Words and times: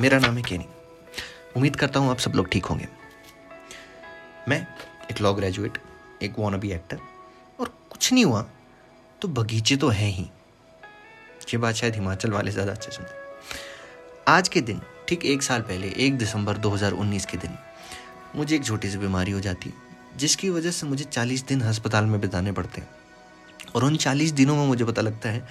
मेरा 0.00 0.18
नाम 0.18 0.36
है 0.36 0.42
केनी। 0.42 0.66
उम्मीद 1.56 1.76
करता 1.76 2.00
हूँ 2.00 2.10
आप 2.10 2.18
सब 2.18 2.32
लोग 2.36 2.48
ठीक 2.50 2.64
होंगे। 2.64 2.86
मैं 4.48 4.66
एक 5.10 5.20
लॉ 5.20 5.32
ग्रेजुएट 5.34 5.78
एक 6.22 6.38
वॉनबी 6.38 6.70
एक्टर 6.72 6.98
और 7.58 7.68
कुछ 7.90 8.12
नहीं 8.12 8.24
हुआ 8.24 8.44
तो 9.22 9.28
बगीचे 9.30 9.76
तो 9.76 9.88
हैं 9.90 10.10
ही। 10.10 10.24
ये 11.44 11.58
बात 11.58 11.74
शायद 11.74 11.94
हिमाचल 11.94 12.30
वाले 12.30 12.50
ज़्यादा 12.50 12.72
अच्छे 12.72 12.90
सुनते 12.90 13.20
आज 14.28 14.48
के 14.48 14.60
दिन, 14.60 14.80
ठीक 15.08 15.24
एक 15.24 15.42
साल 15.42 15.60
पहले, 15.60 15.88
एक 15.96 16.16
दिसंबर 16.18 16.56
2019 16.58 17.26
के 17.26 17.36
दिन, 17.36 17.56
मुझे 18.36 18.54
एक 18.56 18.64
छोटी 18.64 18.90
सी 18.90 18.98
बीमारी 18.98 19.32
हो 19.32 19.40
जाती, 19.40 19.72
जिसकी 20.16 20.50
वजह 20.50 20.70
से 20.70 20.86
मुझे 20.86 21.04
40 21.04 21.46
दिन 21.46 21.60
अस्पताल 21.60 22.04
में 22.06 22.20
बिताने 22.20 22.52
पड़ते 22.52 22.80
हैं। 22.80 22.88
और 23.74 23.84
उन 23.84 23.96
40 23.96 24.32
दिनों 24.32 24.56
में 24.56 24.66
मुझे 24.66 24.84
पता 24.84 25.02
लगता 25.02 25.28
है 25.28 25.46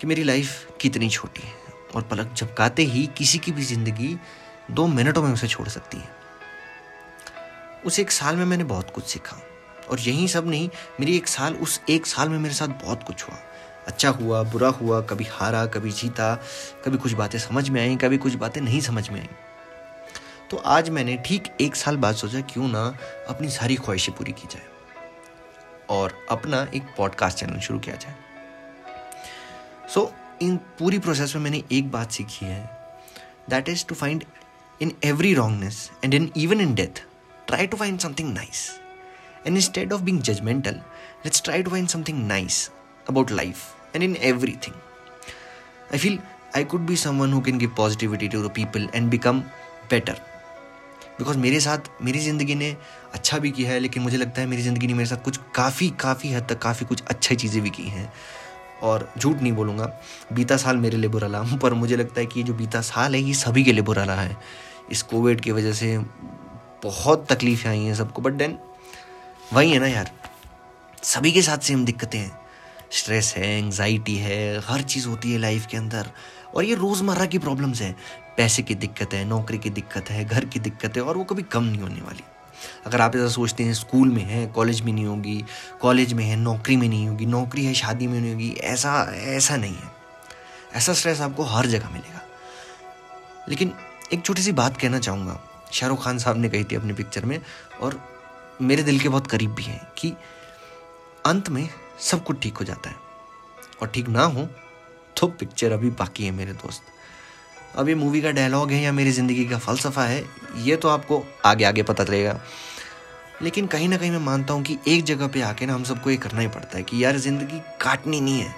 कि 0.00 0.06
मेरी 0.06 0.22
लाइफ 0.22 0.78
कितनी 0.80 1.08
छोटी 1.10 1.42
है। 1.42 1.67
और 1.98 2.04
पलक 2.04 2.34
झपकाते 2.34 2.82
ही 2.82 3.06
किसी 3.16 3.38
की 3.38 3.52
भी 3.52 3.62
ज़िंदगी 3.62 4.16
दो 4.70 4.86
मिनटों 4.86 5.22
में 5.22 5.32
उसे 5.32 5.48
छोड़ 5.48 5.68
सकती 5.68 5.98
है। 5.98 6.08
उस 7.86 7.98
एक 7.98 8.10
साल 8.10 8.36
में 8.36 8.44
मैंने 8.44 8.64
बहुत 8.64 8.90
कुछ 8.90 9.04
सीखा 9.04 9.36
और 9.90 10.00
यही 10.00 10.28
सब 10.28 10.48
नहीं 10.48 10.68
मेरी 11.00 11.16
एक 11.16 11.28
साल 11.28 11.54
उस 11.54 11.80
एक 11.90 12.06
साल 12.06 12.28
में 12.28 12.38
मेरे 12.38 12.54
साथ 12.54 12.68
बहुत 12.68 13.02
कुछ 13.02 13.22
हुआ। 13.24 13.38
अच्छा 13.86 14.08
हुआ 14.10 14.42
बुरा 14.42 14.68
हुआ 14.68 15.00
कभी 15.00 15.24
हारा 15.24 15.64
कभी 15.66 15.90
जीता 15.90 16.34
कभी 16.84 16.98
कुछ 16.98 17.12
बातें 17.12 17.38
समझ 17.38 17.68
में 17.70 17.80
आई 17.80 17.96
कभी 17.96 18.18
कुछ 18.18 18.34
बातें 18.34 18.60
नहीं 18.60 18.80
समझ 18.80 19.08
में 19.10 19.20
आई। 19.20 19.28
तो 20.50 20.56
आज 20.56 20.90
मैंने 20.90 21.16
ठीक 21.26 21.48
एक 21.60 21.76
साल 21.76 21.96
बाद 21.96 22.14
सोचा 22.14 22.40
क्यों 22.40 22.68
ना 22.68 22.82
अपनी 23.28 23.48
सारी 23.48 23.76
ख्वाहिशें 23.76 24.14
पूरी 24.14 24.32
की 24.32 24.48
जाए 24.50 24.66
और 25.90 26.26
अपना 26.30 26.66
एक 26.74 26.94
पॉडकास्ट 26.96 27.38
चैनल 27.38 27.60
शुरू 27.60 27.78
किया 27.78 27.96
जाए। 27.96 28.14
सो 29.88 30.00
so, 30.00 30.12
इन 30.42 30.56
पूरी 30.78 30.98
प्रोसेस 30.98 31.34
में 31.36 31.42
मैंने 31.42 31.62
एक 31.72 31.90
बात 31.90 32.10
सीखी 32.12 32.46
है। 32.46 32.62
That 33.50 33.68
is 33.68 33.84
to 33.86 33.94
find 33.94 34.24
in 34.80 34.92
every 35.04 35.34
wrongness 35.34 35.90
and 36.04 36.14
in 36.14 36.30
even 36.36 36.60
in 36.60 36.74
death 36.74 37.02
try 37.48 37.66
to 37.66 37.76
find 37.76 37.98
something 38.00 38.32
nice 38.34 38.68
and 39.46 39.56
instead 39.56 39.92
of 39.92 40.02
being 40.02 40.20
judgmental 40.22 40.80
let's 41.24 41.42
try 41.42 41.62
to 41.62 41.70
find 41.70 41.88
something 41.88 42.26
nice 42.26 42.70
about 43.08 43.30
life 43.30 43.94
and 43.94 44.04
in 44.04 44.16
every 44.22 44.56
thing 44.66 44.74
I 45.92 45.98
feel 45.98 46.18
I 46.56 46.64
could 46.64 46.80
be 46.80 46.96
someone 46.96 47.32
who 47.32 47.40
can 47.40 47.58
give 47.58 47.74
positivity 47.76 48.28
to 48.28 48.42
the 48.48 48.50
people 48.50 48.88
and 48.94 49.10
become 49.10 49.40
better 49.90 50.20
because 51.18 51.38
मेरे 51.38 51.60
साथ, 51.60 51.78
मेरी 52.02 52.18
ज़िंदगी 52.18 52.54
ने 52.54 52.76
अच्छा 53.14 53.38
भी 53.38 53.50
किया 53.50 53.70
है, 53.70 53.78
लेकिन 53.78 54.02
मुझे 54.02 54.16
लगता 54.16 54.40
है 54.40 54.46
मेरी 54.46 54.62
ज़िंदगी 54.62 54.86
ने 54.86 54.94
मेरे 54.94 55.08
साथ 55.08 55.24
कुछ 55.24 55.38
काफ़ी 55.54 55.88
काफ़ी 56.00 56.32
हद 56.32 56.46
तक 56.48 56.58
काफ़ी 56.58 56.86
कुछ 56.86 57.02
अच्छी 57.02 57.36
चीज़ें 57.36 57.62
भी 57.62 57.70
की 57.70 57.82
हैं। 57.82 58.12
और 58.82 59.12
झूठ 59.18 59.36
नहीं 59.36 59.52
बोलूँगा। 59.52 60.00
बीता 60.32 60.56
साल 60.56 60.76
मेरे 60.76 60.96
लिए 60.96 61.10
बुरा 61.10 61.28
रहा, 61.28 61.56
पर 61.56 61.74
मुझे 61.74 61.96
लगता 61.96 62.20
है 62.20 62.26
कि 62.26 62.42
जो 62.42 62.54
बीता 62.54 62.80
साल 62.80 63.14
है, 63.14 63.20
ये 63.20 63.34
सभी 63.34 63.64
के 63.64 63.72
लिए 63.72 63.82
बुरा 63.82 64.04
रहा 64.04 64.20
है। 64.20 64.36
इस 64.90 65.02
कोविड 65.02 65.40
की 65.40 65.52
वजह 65.52 65.72
से 65.72 65.98
बहुत 66.82 67.26
तकलीफ़ें 67.32 67.70
आई 67.70 67.84
हैं 67.84 67.94
सबको 67.94 68.22
बट 68.22 68.32
देन 68.32 68.58
वही 69.52 69.70
है 69.72 69.78
ना 69.78 69.86
यार, 69.86 70.10
सभी 71.02 71.32
के 71.32 71.42
साथ 71.42 71.58
सेम 71.58 71.84
दिक्कतें 71.84 72.18
हैं। 72.18 72.38
स्ट्रेस 72.90 73.34
है 73.36 73.58
एंग्जाइटी 73.58 74.16
है, 74.16 74.60
हर 74.60 74.82
चीज़ 74.82 75.08
होती 75.08 75.32
है 75.32 75.38
लाइफ 75.38 75.66
के 75.66 75.76
अंदर। 75.76 76.10
और 76.54 76.64
ये 76.64 76.74
रोज़मर्रा 76.74 77.26
की 77.26 77.38
प्रॉब्लम्स 77.38 77.80
हैं। 77.82 77.96
पैसे 78.36 78.62
की 78.62 78.74
दिक्कत 78.74 79.14
है, 79.14 79.24
नौकरी 79.24 79.58
की 79.58 79.70
दिक्कत 79.70 80.10
है, 80.10 80.24
घर 80.24 80.44
की 80.44 80.60
दिक्कत 80.60 80.96
है, 80.96 81.02
और 81.02 81.16
वो 81.16 81.24
कभी 81.24 81.42
कम 81.42 81.64
नहीं 81.64 81.80
होने 81.80 82.00
वाली। 82.00 82.22
अगर 82.86 83.00
आप 83.00 83.16
ऐसा 83.16 83.28
सोचते 83.28 83.64
हैं 83.64 83.74
स्कूल 83.74 84.08
में 84.08 84.22
है, 84.22 84.46
कॉलेज 84.46 84.80
में 84.80 84.92
नहीं 84.92 85.04
होगी, 85.04 85.44
कॉलेज 85.80 86.12
में 86.12 86.24
है, 86.24 86.36
नौकरी 86.36 86.76
में 86.76 86.88
नहीं 86.88 87.08
होगी, 87.08 87.26
नौकरी 87.26 87.64
है, 87.64 87.74
शादी 87.74 88.06
में 88.06 88.20
नहीं 88.20 88.32
होगी, 88.32 88.50
ऐसा 88.50 89.12
ऐसा 89.12 89.56
नहीं 89.56 89.74
है। 89.74 89.92
ऐसा 90.74 90.92
स्ट्रेस 90.92 91.20
आपको 91.20 91.42
हर 91.42 91.66
जगह 91.66 91.88
मिलेगा। 91.88 92.20
लेकिन 93.48 93.72
एक 94.12 94.24
छोटी 94.24 94.42
सी 94.42 94.52
बात 94.52 94.76
कहना 94.76 94.98
चाहूँगा। 94.98 95.40
शाहरुख 95.72 96.04
खान 96.04 96.18
साहब 96.18 96.36
ने 96.36 96.48
कही 96.48 96.64
थी 96.64 96.76
अपनी 96.76 96.92
पिक्चर 96.92 97.24
में, 97.24 97.40
और 97.80 98.00
मेरे 98.62 98.82
दिल 98.82 99.00
के 99.00 99.08
बहुत 99.08 99.26
करीब 99.26 99.54
भी 99.54 99.62
हैं 99.62 99.80
कि 99.98 100.12
अंत 101.26 101.48
में 101.48 101.68
सब 102.00 102.24
कुछ 102.24 102.40
ठीक 102.40 102.56
हो 102.56 102.64
जाता 102.64 102.90
है। 102.90 102.96
और 103.82 103.88
ठीक 103.88 104.08
ना 104.08 104.22
हो 104.22 104.48
तो 105.16 105.26
पिक्चर 105.26 105.72
अभी 105.72 105.90
बाकी 105.90 106.24
है 106.24 106.30
मेरे 106.30 106.52
दोस्त। 106.52 106.82
अब 107.78 107.88
ये 107.88 107.94
मूवी 107.94 108.20
का 108.20 108.30
डायलॉग 108.30 108.70
है 108.72 108.80
या 108.82 108.92
मेरी 108.92 109.10
ज़िंदगी 109.10 109.44
का 109.46 109.58
फ़लसफ़ा 109.58 110.04
है, 110.04 110.24
ये 110.58 110.76
तो 110.76 110.88
आपको 110.88 111.24
आगे 111.46 111.64
आगे 111.64 111.82
पता 111.82 112.04
चलेगा। 112.04 112.40
लेकिन 113.42 113.66
कहीं 113.66 113.88
ना 113.88 113.96
कहीं 113.96 114.10
मैं 114.10 114.18
मानता 114.20 114.54
हूँ 114.54 114.62
कि 114.62 114.78
एक 114.88 115.04
जगह 115.04 115.26
पे 115.28 115.42
आके 115.42 115.66
ना 115.66 115.74
हम 115.74 115.84
सबको 115.84 116.10
ये 116.10 116.16
करना 116.16 116.40
ही 116.40 116.48
पड़ता 116.48 116.76
है 116.76 116.82
कि 116.82 117.04
यार 117.04 117.16
ज़िंदगी 117.18 117.60
काटनी 117.80 118.20
नहीं 118.20 118.40
है, 118.40 118.54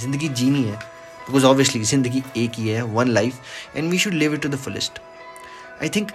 ज़िंदगी 0.00 0.28
जीनी 0.30 0.62
है। 0.62 0.76
बिकॉज़ 1.22 1.44
ऑब्वियसली 1.44 1.82
ज़िंदगी 1.84 2.22
एक 2.36 2.52
ही 2.54 2.68
है 2.68 2.82
one 2.84 3.08
life 3.08 3.76
and 3.76 3.90
we 3.90 3.98
should 3.98 4.14
live 4.14 4.34
it 4.34 4.42
to 4.42 4.48
the 4.48 4.56
fullest 4.58 5.00
I 5.82 5.88
think 5.88 6.10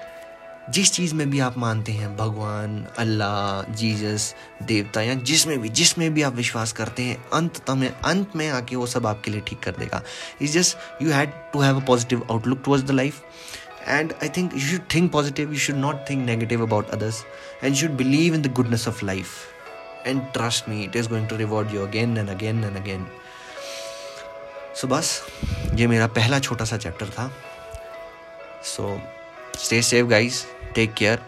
जिस 0.73 0.91
चीज़ 0.91 1.13
में 1.16 1.29
भी 1.29 1.39
आप 1.39 1.57
मानते 1.57 1.91
हैं 1.91 2.16
भगवान 2.17 2.85
अल्लाह 3.00 3.73
जीजस 3.73 4.33
देवता 4.63 5.01
या 5.01 5.13
जिसमें 5.29 5.57
भी 5.61 5.69
जिसमें 5.79 6.13
भी 6.13 6.22
आप 6.22 6.33
विश्वास 6.35 6.72
करते 6.79 7.03
हैं 7.03 7.17
अंत 7.33 7.61
तमें 7.67 7.89
अंत 7.89 8.35
में 8.35 8.47
आके 8.50 8.75
वो 8.75 8.88
सब 8.88 9.07
आपके 9.07 9.31
लिए 9.31 9.41
ठीक 9.47 9.59
कर 9.63 9.72
देगा। 9.79 10.01
Is 10.41 10.57
just 10.57 11.03
you 11.03 11.11
had 11.11 11.31
to 11.53 11.61
have 11.61 11.81
a 11.81 11.85
positive 11.85 12.25
outlook 12.31 12.61
towards 12.66 12.88
the 12.88 12.91
life 12.91 13.22
and 13.88 14.13
I 14.23 14.29
think 14.38 14.53
you 14.53 14.59
should 14.59 14.85
think 14.95 15.11
positive 15.11 15.53
you 15.53 15.59
should 15.59 15.75
not 15.75 16.09
think 16.09 16.25
negative 16.25 16.66
about 16.66 16.89
others 16.89 17.23
and 17.63 17.75
should 17.75 17.97
believe 17.97 18.35
in 18.35 18.41
the 18.41 18.53
goodness 18.53 18.88
of 18.88 19.05
life 19.05 20.07
and 20.07 20.22
trust 20.34 20.69
me 20.69 20.84
it 20.84 20.95
is 20.95 21.09
going 21.09 21.28
to 21.28 21.38
reward 21.38 21.75
you 21.75 21.85
again 21.88 22.17
and 22.17 22.29
again 22.29 22.63
and 22.63 22.78
again 22.78 23.07
so 24.81 24.88
बस 24.88 25.22
ये 25.75 25.88
मेरा 25.88 26.07
पहला 26.07 26.39
छोटा 26.39 26.66
सा 26.66 26.78
chapter 26.78 27.09
था। 27.09 27.31
सो 28.66 28.84
so, 28.84 29.16
Stay 29.57 29.81
safe, 29.81 30.07
guys. 30.07 30.47
Take 30.73 30.95
care. 30.95 31.19